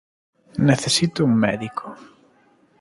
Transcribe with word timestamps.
Necesito 0.67 1.19
un 1.29 1.35
médico. 1.43 1.85